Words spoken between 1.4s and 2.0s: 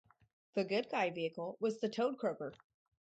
was the